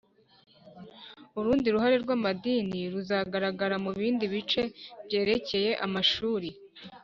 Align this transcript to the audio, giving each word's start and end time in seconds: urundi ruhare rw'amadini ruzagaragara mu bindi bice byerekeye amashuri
urundi 1.39 1.67
ruhare 1.75 1.95
rw'amadini 2.03 2.79
ruzagaragara 2.93 3.75
mu 3.83 3.91
bindi 3.99 4.25
bice 4.33 4.61
byerekeye 5.05 5.71
amashuri 5.85 6.49